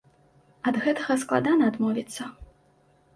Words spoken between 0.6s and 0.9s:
Ад